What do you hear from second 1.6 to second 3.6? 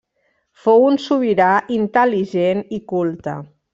intel·ligent i culte.